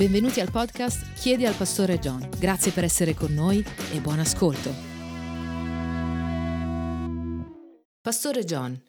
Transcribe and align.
Benvenuti 0.00 0.40
al 0.40 0.50
podcast 0.50 1.12
Chiedi 1.12 1.44
al 1.44 1.54
Pastore 1.54 1.98
John. 1.98 2.26
Grazie 2.38 2.72
per 2.72 2.84
essere 2.84 3.12
con 3.12 3.34
noi 3.34 3.62
e 3.92 4.00
buon 4.00 4.18
ascolto. 4.18 4.72
Pastore 8.00 8.44
John, 8.44 8.82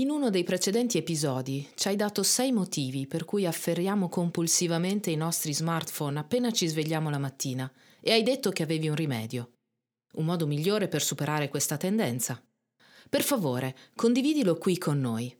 in 0.00 0.10
uno 0.10 0.30
dei 0.30 0.42
precedenti 0.42 0.98
episodi 0.98 1.64
ci 1.76 1.86
hai 1.86 1.94
dato 1.94 2.24
sei 2.24 2.50
motivi 2.50 3.06
per 3.06 3.24
cui 3.24 3.46
afferriamo 3.46 4.08
compulsivamente 4.08 5.12
i 5.12 5.16
nostri 5.16 5.54
smartphone 5.54 6.18
appena 6.18 6.50
ci 6.50 6.66
svegliamo 6.66 7.08
la 7.08 7.18
mattina 7.18 7.72
e 8.00 8.10
hai 8.10 8.24
detto 8.24 8.50
che 8.50 8.64
avevi 8.64 8.88
un 8.88 8.96
rimedio. 8.96 9.52
Un 10.14 10.24
modo 10.24 10.44
migliore 10.48 10.88
per 10.88 11.02
superare 11.02 11.48
questa 11.50 11.76
tendenza. 11.76 12.42
Per 13.08 13.22
favore, 13.22 13.76
condividilo 13.94 14.56
qui 14.56 14.76
con 14.76 14.98
noi. 14.98 15.32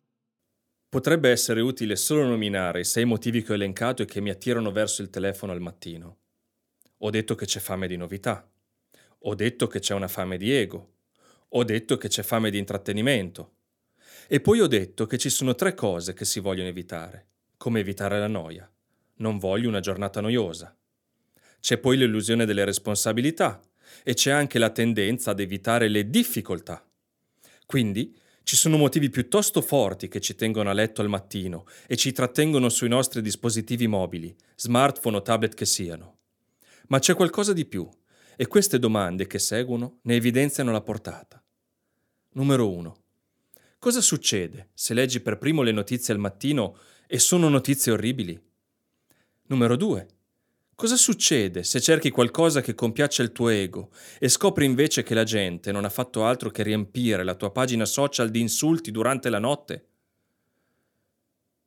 Potrebbe 0.91 1.29
essere 1.29 1.61
utile 1.61 1.97
solo 1.97 2.25
nominare 2.25 2.81
i 2.81 2.85
sei 2.85 3.05
motivi 3.05 3.43
che 3.43 3.53
ho 3.53 3.57
elencato 3.57 4.03
e 4.03 4.07
che 4.07 4.23
mi 4.23 4.31
attirano 4.31 4.73
verso 4.73 5.03
il 5.03 5.11
telefono 5.11 5.53
al 5.53 5.61
mattino. 5.61 6.17
Ho 6.99 7.11
detto 7.11 7.35
che 7.35 7.45
c'è 7.45 7.61
fame 7.61 7.87
di 7.87 7.97
novità. 7.97 8.51
Ho 9.23 9.35
detto 9.35 9.67
che 9.67 9.81
c'è 9.81 9.93
una 9.93 10.09
fame 10.09 10.39
di 10.39 10.51
ego. 10.51 10.95
Ho 11.51 11.65
detto 11.65 11.99
che 11.99 12.09
c'è 12.09 12.23
fame 12.23 12.49
di 12.49 12.57
intrattenimento. 12.57 13.53
E 14.29 14.41
poi 14.41 14.61
ho 14.61 14.67
detto 14.67 15.05
che 15.05 15.19
ci 15.19 15.29
sono 15.29 15.55
tre 15.55 15.75
cose 15.75 16.15
che 16.15 16.25
si 16.25 16.41
vogliono 16.41 16.69
evitare, 16.69 17.27
come 17.59 17.81
evitare 17.81 18.19
la 18.19 18.27
noia. 18.27 18.71
Non 19.17 19.37
voglio 19.37 19.69
una 19.69 19.81
giornata 19.81 20.23
noiosa. 20.23 20.75
C'è 21.61 21.77
poi 21.77 21.99
l'illusione 21.99 22.47
delle 22.47 22.65
responsabilità 22.65 23.61
e 24.03 24.15
c'è 24.15 24.31
anche 24.31 24.59
la 24.59 24.71
tendenza 24.71 25.33
ad 25.33 25.41
evitare 25.41 25.89
le 25.89 26.09
difficoltà. 26.09 26.83
Quindi 27.67 28.17
ci 28.49 28.57
sono 28.57 28.79
motivi 28.79 29.11
piuttosto 29.11 29.61
forti 29.61 30.09
che 30.09 30.21
ci 30.21 30.35
tengono 30.35 30.71
a 30.71 30.73
letto 30.73 31.03
al 31.03 31.11
mattino 31.11 31.67
e 31.87 31.99
ci 31.99 32.13
trattengono 32.13 32.71
sui 32.71 32.89
nostri 32.89 33.21
dispositivi 33.21 33.87
mobili, 33.87 34.35
smartphone 34.57 35.19
o 35.19 35.21
tablet 35.21 35.53
che 35.53 35.67
siano. 35.67 36.17
Ma 36.87 36.99
c'è 36.99 37.15
qualcosa 37.15 37.53
di 37.53 37.67
più 37.67 37.87
e 38.37 38.47
queste 38.47 38.79
domande 38.79 39.27
che 39.27 39.39
seguono 39.39 39.99
ne 40.05 40.15
evidenziano 40.15 40.73
la 40.73 40.81
portata. 40.81 41.45
Numero 42.37 42.71
1. 42.71 42.97
Cosa 43.79 44.01
succede 44.01 44.71
se 44.73 44.95
leggi 44.95 45.21
per 45.21 45.37
primo 45.37 45.61
le 45.61 45.73
notizie 45.73 46.15
al 46.15 46.21
mattino 46.21 46.79
e 47.07 47.19
sono 47.19 47.51
notizie 47.51 47.93
orribili? 47.93 48.41
Numero 49.49 49.77
2. 49.77 50.07
Cosa 50.79 50.97
succede 50.97 51.65
se 51.65 51.81
cerchi 51.81 52.09
qualcosa 52.09 52.61
che 52.61 52.77
compiaccia 52.77 53.25
il 53.25 53.33
tuo 53.33 53.49
ego 53.49 53.91
e 54.21 54.29
scopri 54.29 54.65
invece 54.65 55.03
che 55.03 55.13
la 55.13 55.25
gente 55.25 55.73
non 55.73 55.85
ha 55.85 55.89
fatto 55.89 56.25
altro 56.25 56.51
che 56.51 56.63
riempire 56.63 57.25
la 57.25 57.35
tua 57.35 57.51
pagina 57.51 57.85
social 57.85 58.31
di 58.31 58.39
insulti 58.39 58.93
durante 58.93 59.29
la 59.29 59.41
notte? 59.41 59.87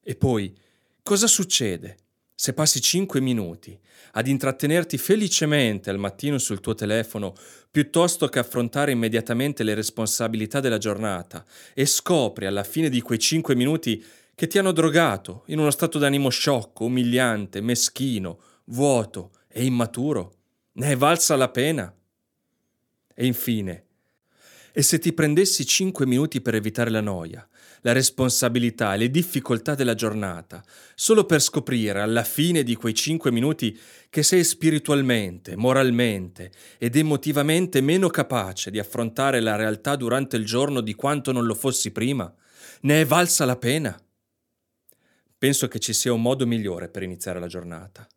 E 0.01 0.15
poi, 0.15 0.57
cosa 1.03 1.27
succede 1.27 1.97
se 2.33 2.53
passi 2.53 2.79
5 2.79 3.19
minuti 3.19 3.77
ad 4.13 4.29
intrattenerti 4.29 4.97
felicemente 4.97 5.89
al 5.89 5.99
mattino 5.99 6.37
sul 6.37 6.61
tuo 6.61 6.73
telefono 6.73 7.33
piuttosto 7.69 8.29
che 8.29 8.39
affrontare 8.39 8.93
immediatamente 8.93 9.63
le 9.63 9.73
responsabilità 9.73 10.61
della 10.61 10.77
giornata 10.77 11.43
e 11.73 11.85
scopri 11.85 12.45
alla 12.45 12.63
fine 12.63 12.87
di 12.87 13.01
quei 13.01 13.19
5 13.19 13.55
minuti 13.55 14.01
che 14.33 14.47
ti 14.47 14.57
hanno 14.57 14.71
drogato 14.71 15.43
in 15.47 15.59
uno 15.59 15.69
stato 15.69 15.99
d'animo 15.99 16.29
sciocco, 16.29 16.85
umiliante, 16.85 17.59
meschino, 17.59 18.39
vuoto 18.71 19.31
e 19.47 19.63
immaturo. 19.63 20.35
Ne 20.73 20.91
è 20.91 20.97
valsa 20.97 21.35
la 21.35 21.49
pena? 21.49 21.93
E 23.13 23.25
infine, 23.25 23.85
e 24.73 24.81
se 24.81 24.99
ti 24.99 25.11
prendessi 25.11 25.65
cinque 25.65 26.05
minuti 26.05 26.39
per 26.39 26.55
evitare 26.55 26.89
la 26.89 27.01
noia, 27.01 27.45
la 27.81 27.91
responsabilità 27.91 28.93
e 28.93 28.97
le 28.97 29.09
difficoltà 29.09 29.75
della 29.75 29.95
giornata, 29.95 30.63
solo 30.95 31.25
per 31.25 31.41
scoprire 31.41 31.99
alla 31.99 32.23
fine 32.23 32.63
di 32.63 32.75
quei 32.75 32.93
cinque 32.93 33.31
minuti 33.31 33.77
che 34.09 34.23
sei 34.23 34.45
spiritualmente, 34.45 35.57
moralmente 35.57 36.51
ed 36.77 36.95
emotivamente 36.95 37.81
meno 37.81 38.07
capace 38.07 38.71
di 38.71 38.79
affrontare 38.79 39.41
la 39.41 39.57
realtà 39.57 39.97
durante 39.97 40.37
il 40.37 40.45
giorno 40.45 40.79
di 40.79 40.93
quanto 40.93 41.33
non 41.33 41.45
lo 41.45 41.53
fossi 41.53 41.91
prima, 41.91 42.33
ne 42.81 43.01
è 43.01 43.05
valsa 43.05 43.43
la 43.43 43.57
pena? 43.57 43.99
Penso 45.41 45.67
che 45.67 45.79
ci 45.79 45.93
sia 45.93 46.13
un 46.13 46.21
modo 46.21 46.45
migliore 46.45 46.87
per 46.87 47.01
iniziare 47.01 47.39
la 47.39 47.47
giornata, 47.47 48.07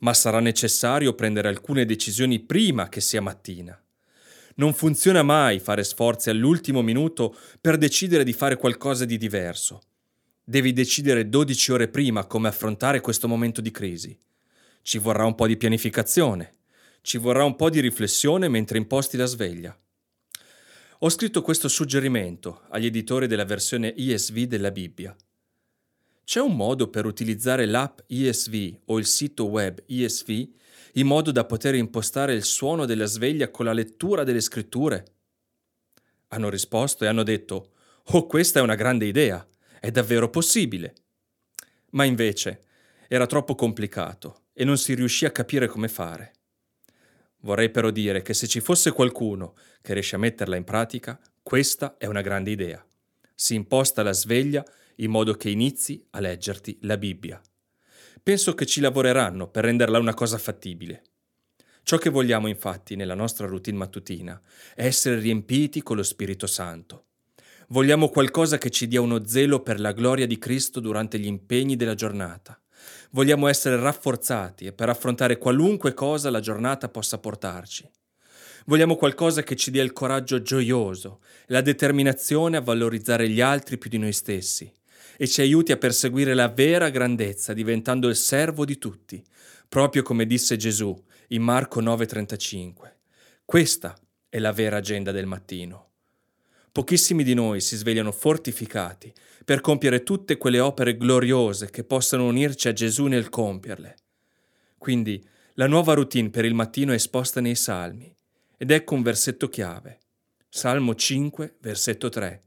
ma 0.00 0.12
sarà 0.12 0.38
necessario 0.38 1.14
prendere 1.14 1.48
alcune 1.48 1.86
decisioni 1.86 2.40
prima 2.40 2.90
che 2.90 3.00
sia 3.00 3.22
mattina. 3.22 3.82
Non 4.56 4.74
funziona 4.74 5.22
mai 5.22 5.60
fare 5.60 5.82
sforzi 5.82 6.28
all'ultimo 6.28 6.82
minuto 6.82 7.34
per 7.58 7.78
decidere 7.78 8.22
di 8.22 8.34
fare 8.34 8.56
qualcosa 8.56 9.06
di 9.06 9.16
diverso. 9.16 9.80
Devi 10.44 10.74
decidere 10.74 11.30
12 11.30 11.72
ore 11.72 11.88
prima 11.88 12.26
come 12.26 12.48
affrontare 12.48 13.00
questo 13.00 13.28
momento 13.28 13.62
di 13.62 13.70
crisi. 13.70 14.14
Ci 14.82 14.98
vorrà 14.98 15.24
un 15.24 15.34
po' 15.34 15.46
di 15.46 15.56
pianificazione, 15.56 16.52
ci 17.00 17.16
vorrà 17.16 17.44
un 17.44 17.56
po' 17.56 17.70
di 17.70 17.80
riflessione 17.80 18.46
mentre 18.48 18.76
imposti 18.76 19.16
la 19.16 19.24
sveglia. 19.24 19.74
Ho 20.98 21.08
scritto 21.08 21.40
questo 21.40 21.68
suggerimento 21.68 22.60
agli 22.68 22.84
editori 22.84 23.26
della 23.26 23.46
versione 23.46 23.94
ESV 23.96 24.40
della 24.40 24.70
Bibbia. 24.70 25.16
C'è 26.24 26.40
un 26.40 26.56
modo 26.56 26.88
per 26.88 27.04
utilizzare 27.04 27.66
l'app 27.66 27.98
ESV 28.06 28.80
o 28.86 28.98
il 28.98 29.04
sito 29.04 29.44
web 29.46 29.82
ESV 29.86 30.48
in 30.94 31.06
modo 31.06 31.30
da 31.30 31.44
poter 31.44 31.74
impostare 31.74 32.32
il 32.32 32.44
suono 32.44 32.86
della 32.86 33.04
sveglia 33.04 33.50
con 33.50 33.66
la 33.66 33.74
lettura 33.74 34.24
delle 34.24 34.40
scritture? 34.40 35.04
Hanno 36.28 36.48
risposto 36.48 37.04
e 37.04 37.08
hanno 37.08 37.24
detto, 37.24 37.72
oh 38.04 38.26
questa 38.26 38.60
è 38.60 38.62
una 38.62 38.74
grande 38.74 39.04
idea, 39.04 39.46
è 39.80 39.90
davvero 39.90 40.30
possibile. 40.30 40.94
Ma 41.90 42.04
invece 42.04 42.62
era 43.06 43.26
troppo 43.26 43.54
complicato 43.54 44.44
e 44.54 44.64
non 44.64 44.78
si 44.78 44.94
riuscì 44.94 45.26
a 45.26 45.30
capire 45.30 45.66
come 45.66 45.88
fare. 45.88 46.32
Vorrei 47.40 47.70
però 47.70 47.90
dire 47.90 48.22
che 48.22 48.32
se 48.32 48.46
ci 48.46 48.60
fosse 48.60 48.92
qualcuno 48.92 49.54
che 49.82 49.92
riesce 49.92 50.16
a 50.16 50.20
metterla 50.20 50.56
in 50.56 50.64
pratica, 50.64 51.20
questa 51.42 51.96
è 51.98 52.06
una 52.06 52.22
grande 52.22 52.50
idea. 52.50 52.84
Si 53.34 53.54
imposta 53.54 54.02
la 54.02 54.12
sveglia 54.12 54.64
in 54.96 55.10
modo 55.10 55.34
che 55.34 55.50
inizi 55.50 56.04
a 56.10 56.20
leggerti 56.20 56.78
la 56.82 56.96
Bibbia. 56.96 57.40
Penso 58.22 58.54
che 58.54 58.64
ci 58.64 58.80
lavoreranno 58.80 59.48
per 59.48 59.64
renderla 59.64 59.98
una 59.98 60.14
cosa 60.14 60.38
fattibile. 60.38 61.02
Ciò 61.82 61.98
che 61.98 62.08
vogliamo 62.08 62.46
infatti 62.46 62.96
nella 62.96 63.14
nostra 63.14 63.46
routine 63.46 63.76
mattutina 63.76 64.40
è 64.74 64.86
essere 64.86 65.18
riempiti 65.18 65.82
con 65.82 65.96
lo 65.96 66.02
Spirito 66.02 66.46
Santo. 66.46 67.08
Vogliamo 67.68 68.08
qualcosa 68.08 68.56
che 68.56 68.70
ci 68.70 68.88
dia 68.88 69.02
uno 69.02 69.26
zelo 69.26 69.60
per 69.60 69.80
la 69.80 69.92
gloria 69.92 70.26
di 70.26 70.38
Cristo 70.38 70.80
durante 70.80 71.18
gli 71.18 71.26
impegni 71.26 71.76
della 71.76 71.94
giornata. 71.94 72.58
Vogliamo 73.10 73.48
essere 73.48 73.76
rafforzati 73.78 74.64
e 74.64 74.72
per 74.72 74.88
affrontare 74.88 75.36
qualunque 75.36 75.92
cosa 75.92 76.30
la 76.30 76.40
giornata 76.40 76.88
possa 76.88 77.18
portarci. 77.18 77.86
Vogliamo 78.64 78.96
qualcosa 78.96 79.42
che 79.42 79.56
ci 79.56 79.70
dia 79.70 79.82
il 79.82 79.92
coraggio 79.92 80.40
gioioso 80.40 81.20
la 81.48 81.60
determinazione 81.60 82.56
a 82.56 82.62
valorizzare 82.62 83.28
gli 83.28 83.42
altri 83.42 83.76
più 83.76 83.90
di 83.90 83.98
noi 83.98 84.12
stessi 84.12 84.72
e 85.16 85.26
ci 85.26 85.40
aiuti 85.40 85.72
a 85.72 85.76
perseguire 85.76 86.34
la 86.34 86.48
vera 86.48 86.90
grandezza 86.90 87.52
diventando 87.52 88.08
il 88.08 88.16
servo 88.16 88.64
di 88.64 88.78
tutti, 88.78 89.22
proprio 89.68 90.02
come 90.02 90.26
disse 90.26 90.56
Gesù 90.56 90.96
in 91.28 91.42
Marco 91.42 91.80
9:35. 91.80 92.96
Questa 93.44 93.96
è 94.28 94.38
la 94.38 94.52
vera 94.52 94.78
agenda 94.78 95.10
del 95.10 95.26
mattino. 95.26 95.90
Pochissimi 96.72 97.22
di 97.22 97.34
noi 97.34 97.60
si 97.60 97.76
svegliano 97.76 98.10
fortificati 98.10 99.12
per 99.44 99.60
compiere 99.60 100.02
tutte 100.02 100.36
quelle 100.36 100.58
opere 100.58 100.96
gloriose 100.96 101.70
che 101.70 101.84
possano 101.84 102.26
unirci 102.26 102.68
a 102.68 102.72
Gesù 102.72 103.06
nel 103.06 103.28
compierle. 103.28 103.96
Quindi 104.76 105.24
la 105.54 105.68
nuova 105.68 105.94
routine 105.94 106.30
per 106.30 106.44
il 106.44 106.54
mattino 106.54 106.90
è 106.90 106.96
esposta 106.96 107.40
nei 107.40 107.54
Salmi 107.54 108.12
ed 108.56 108.70
ecco 108.70 108.94
un 108.94 109.02
versetto 109.02 109.48
chiave. 109.48 110.00
Salmo 110.48 110.94
5, 110.94 111.56
versetto 111.60 112.08
3. 112.08 112.42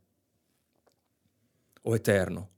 O 1.83 1.95
Eterno, 1.95 2.49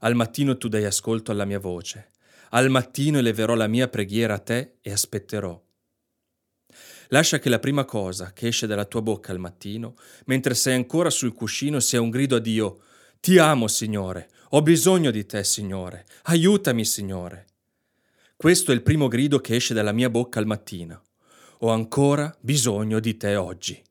al 0.00 0.14
mattino 0.14 0.56
tu 0.56 0.68
dai 0.68 0.84
ascolto 0.84 1.30
alla 1.30 1.44
mia 1.44 1.58
voce. 1.58 2.10
Al 2.50 2.70
mattino 2.70 3.18
eleverò 3.18 3.54
la 3.54 3.66
mia 3.66 3.88
preghiera 3.88 4.34
a 4.34 4.38
te 4.38 4.76
e 4.80 4.92
aspetterò. 4.92 5.60
Lascia 7.08 7.38
che 7.38 7.48
la 7.48 7.58
prima 7.58 7.84
cosa 7.84 8.32
che 8.32 8.48
esce 8.48 8.66
dalla 8.66 8.84
tua 8.84 9.02
bocca 9.02 9.32
al 9.32 9.38
mattino, 9.38 9.96
mentre 10.26 10.54
sei 10.54 10.74
ancora 10.74 11.10
sul 11.10 11.32
cuscino, 11.32 11.80
sia 11.80 12.00
un 12.00 12.10
grido 12.10 12.36
a 12.36 12.40
Dio. 12.40 12.82
Ti 13.20 13.38
amo, 13.38 13.66
Signore. 13.66 14.28
Ho 14.50 14.62
bisogno 14.62 15.10
di 15.10 15.24
te, 15.26 15.42
Signore. 15.44 16.06
Aiutami, 16.24 16.84
Signore. 16.84 17.46
Questo 18.36 18.72
è 18.72 18.74
il 18.74 18.82
primo 18.82 19.08
grido 19.08 19.40
che 19.40 19.56
esce 19.56 19.74
dalla 19.74 19.92
mia 19.92 20.10
bocca 20.10 20.38
al 20.38 20.46
mattino. 20.46 21.02
Ho 21.60 21.70
ancora 21.70 22.34
bisogno 22.40 23.00
di 23.00 23.16
te 23.16 23.36
oggi. 23.36 23.82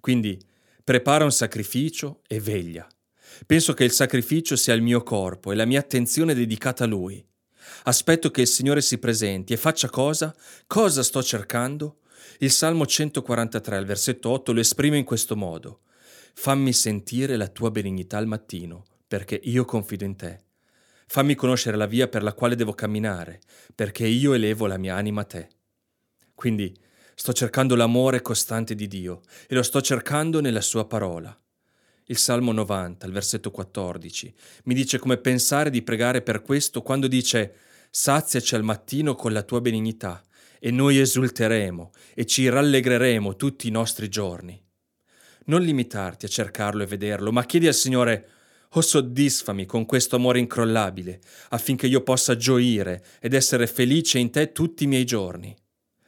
Quindi 0.00 0.38
prepara 0.84 1.24
un 1.24 1.32
sacrificio 1.32 2.22
e 2.26 2.40
veglia. 2.40 2.86
Penso 3.46 3.74
che 3.74 3.84
il 3.84 3.92
sacrificio 3.92 4.56
sia 4.56 4.74
il 4.74 4.82
mio 4.82 5.02
corpo 5.02 5.52
e 5.52 5.54
la 5.54 5.64
mia 5.64 5.80
attenzione 5.80 6.34
dedicata 6.34 6.84
a 6.84 6.86
Lui. 6.86 7.24
Aspetto 7.84 8.30
che 8.30 8.42
il 8.42 8.46
Signore 8.46 8.80
si 8.80 8.98
presenti 8.98 9.52
e 9.52 9.56
faccia 9.56 9.88
cosa? 9.88 10.34
Cosa 10.66 11.02
sto 11.02 11.22
cercando? 11.22 12.00
Il 12.38 12.50
Salmo 12.50 12.86
143, 12.86 13.76
al 13.76 13.84
versetto 13.84 14.30
8, 14.30 14.52
lo 14.52 14.60
esprime 14.60 14.98
in 14.98 15.04
questo 15.04 15.36
modo. 15.36 15.80
Fammi 16.34 16.72
sentire 16.72 17.36
la 17.36 17.48
tua 17.48 17.70
benignità 17.70 18.18
al 18.18 18.26
mattino, 18.26 18.84
perché 19.06 19.40
io 19.42 19.64
confido 19.64 20.04
in 20.04 20.16
te. 20.16 20.44
Fammi 21.06 21.34
conoscere 21.34 21.76
la 21.76 21.86
via 21.86 22.06
per 22.06 22.22
la 22.22 22.34
quale 22.34 22.54
devo 22.54 22.74
camminare, 22.74 23.40
perché 23.74 24.06
io 24.06 24.34
elevo 24.34 24.66
la 24.66 24.76
mia 24.76 24.94
anima 24.94 25.22
a 25.22 25.24
te. 25.24 25.48
Quindi 26.34 26.76
sto 27.14 27.32
cercando 27.32 27.74
l'amore 27.74 28.22
costante 28.22 28.74
di 28.74 28.86
Dio 28.86 29.22
e 29.48 29.54
lo 29.54 29.62
sto 29.62 29.80
cercando 29.80 30.40
nella 30.40 30.60
sua 30.60 30.86
parola. 30.86 31.36
Il 32.10 32.16
Salmo 32.16 32.52
90, 32.52 33.04
il 33.04 33.12
versetto 33.12 33.50
14, 33.50 34.34
mi 34.64 34.72
dice 34.72 34.98
come 34.98 35.18
pensare 35.18 35.68
di 35.68 35.82
pregare 35.82 36.22
per 36.22 36.40
questo 36.40 36.80
quando 36.80 37.06
dice 37.06 37.54
Saziaci 37.90 38.54
al 38.54 38.62
mattino 38.62 39.14
con 39.14 39.30
la 39.30 39.42
tua 39.42 39.60
benignità 39.60 40.24
e 40.58 40.70
noi 40.70 40.98
esulteremo 40.98 41.92
e 42.14 42.24
ci 42.24 42.48
rallegreremo 42.48 43.36
tutti 43.36 43.68
i 43.68 43.70
nostri 43.70 44.08
giorni. 44.08 44.58
Non 45.46 45.60
limitarti 45.60 46.24
a 46.24 46.30
cercarlo 46.30 46.82
e 46.82 46.86
vederlo, 46.86 47.30
ma 47.30 47.44
chiedi 47.44 47.66
al 47.66 47.74
Signore 47.74 48.28
o 48.70 48.80
soddisfami 48.80 49.66
con 49.66 49.84
questo 49.84 50.16
amore 50.16 50.38
incrollabile, 50.38 51.20
affinché 51.50 51.86
io 51.86 52.02
possa 52.02 52.36
gioire 52.36 53.04
ed 53.20 53.34
essere 53.34 53.66
felice 53.66 54.18
in 54.18 54.30
te 54.30 54.52
tutti 54.52 54.84
i 54.84 54.86
miei 54.86 55.04
giorni. 55.04 55.54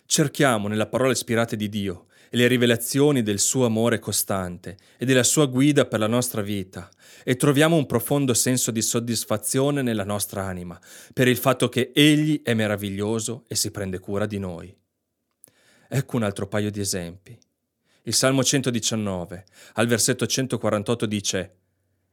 Cerchiamo 0.06 0.66
nella 0.66 0.86
parola 0.86 1.12
ispirata 1.12 1.56
di 1.56 1.68
Dio 1.68 2.06
e 2.32 2.36
le 2.36 2.46
rivelazioni 2.46 3.22
del 3.22 3.40
suo 3.40 3.66
amore 3.66 3.98
costante 3.98 4.76
e 4.96 5.04
della 5.04 5.24
sua 5.24 5.46
guida 5.46 5.84
per 5.84 5.98
la 5.98 6.06
nostra 6.06 6.42
vita 6.42 6.88
e 7.24 7.34
troviamo 7.34 7.74
un 7.74 7.86
profondo 7.86 8.34
senso 8.34 8.70
di 8.70 8.80
soddisfazione 8.80 9.82
nella 9.82 10.04
nostra 10.04 10.44
anima 10.44 10.80
per 11.12 11.26
il 11.26 11.36
fatto 11.36 11.68
che 11.68 11.90
Egli 11.92 12.42
è 12.42 12.54
meraviglioso 12.54 13.44
e 13.48 13.56
si 13.56 13.72
prende 13.72 13.98
cura 13.98 14.26
di 14.26 14.38
noi. 14.38 14.74
Ecco 15.88 16.16
un 16.16 16.22
altro 16.22 16.46
paio 16.46 16.70
di 16.70 16.78
esempi. 16.78 17.36
Il 18.04 18.14
Salmo 18.14 18.44
119, 18.44 19.44
al 19.74 19.88
versetto 19.88 20.24
148 20.24 21.06
dice 21.06 21.54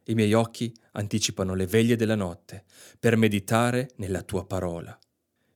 i 0.06 0.16
miei 0.16 0.34
occhi 0.34 0.74
anticipano 0.94 1.54
le 1.54 1.68
veglie 1.68 1.96
della 1.96 2.16
notte 2.16 2.64
per 3.00 3.18
meditare 3.18 3.92
nella 3.98 4.24
tua 4.24 4.46
parola. 4.46 4.98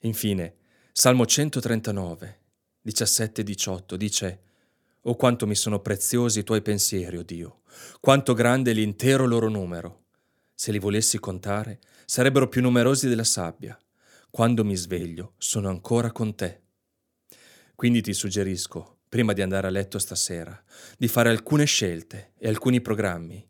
Infine, 0.02 0.56
Salmo 0.92 1.26
139, 1.26 2.40
17 2.82 3.44
18 3.44 3.96
dice 3.96 4.42
Oh 5.06 5.16
quanto 5.16 5.48
mi 5.48 5.56
sono 5.56 5.80
preziosi 5.80 6.40
i 6.40 6.44
tuoi 6.44 6.62
pensieri, 6.62 7.18
oh 7.18 7.24
Dio, 7.24 7.62
quanto 8.00 8.36
grande 8.36 8.70
è 8.70 8.74
l'intero 8.76 9.26
loro 9.26 9.50
numero. 9.50 10.04
Se 10.54 10.72
li 10.72 10.78
volessi 10.78 11.18
contare, 11.18 11.80
sarebbero 12.06 12.48
più 12.48 12.62
numerosi 12.62 13.08
della 13.08 13.24
sabbia. 13.24 13.76
Quando 14.30 14.64
mi 14.64 14.76
sveglio, 14.76 15.34
sono 15.40 15.70
ancora 15.70 16.12
con 16.12 16.36
te. 16.36 16.62
Quindi 17.74 18.04
ti 18.04 18.14
suggerisco, 18.14 19.00
prima 19.10 19.34
di 19.34 19.42
andare 19.42 19.66
a 19.66 19.72
letto 19.72 19.98
stasera, 19.98 20.64
di 21.00 21.08
fare 21.08 21.30
alcune 21.30 21.66
scelte 21.66 22.34
e 22.38 22.48
alcuni 22.48 22.80
programmi 22.80 23.44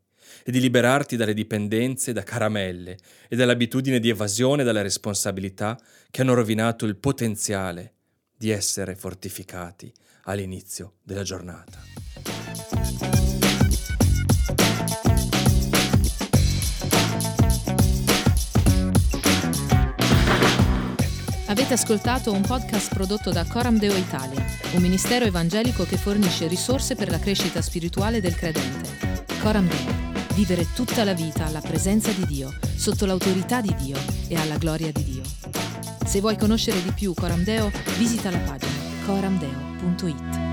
e 0.46 0.52
di 0.54 0.62
liberarti 0.62 1.18
dalle 1.18 1.34
dipendenze 1.34 2.14
da 2.14 2.24
caramelle 2.24 2.98
e 3.28 3.36
dall'abitudine 3.36 4.00
di 4.00 4.08
evasione 4.08 4.64
dalla 4.64 4.82
responsabilità 4.82 5.78
che 6.10 6.22
hanno 6.22 6.34
rovinato 6.34 6.86
il 6.86 6.96
potenziale 6.96 7.96
di 8.42 8.50
essere 8.50 8.96
fortificati 8.96 9.94
all'inizio 10.24 10.94
della 11.04 11.22
giornata. 11.22 11.78
Avete 21.46 21.74
ascoltato 21.74 22.32
un 22.32 22.42
podcast 22.42 22.92
prodotto 22.92 23.30
da 23.30 23.46
Coram 23.46 23.78
Deo 23.78 23.96
Italia, 23.96 24.44
un 24.74 24.82
ministero 24.82 25.26
evangelico 25.26 25.84
che 25.84 25.98
fornisce 25.98 26.48
risorse 26.48 26.96
per 26.96 27.12
la 27.12 27.20
crescita 27.20 27.62
spirituale 27.62 28.22
del 28.22 28.34
credente. 28.34 29.24
Coram 29.40 29.68
Deo 29.68 30.10
Vivere 30.34 30.66
tutta 30.74 31.04
la 31.04 31.14
vita 31.14 31.46
alla 31.46 31.62
presenza 31.62 32.10
di 32.12 32.26
Dio, 32.26 32.52
sotto 32.76 33.06
l'autorità 33.06 33.62
di 33.62 33.76
Dio 33.76 33.98
e 34.28 34.36
alla 34.36 34.58
gloria 34.58 34.92
di 34.92 35.04
Dio. 35.04 35.51
Se 36.06 36.20
vuoi 36.20 36.38
conoscere 36.38 36.82
di 36.84 36.92
più 36.92 37.14
Coramdeo, 37.14 37.72
visita 37.98 38.30
la 38.30 38.40
pagina 38.40 38.72
coramdeo.it. 39.06 40.51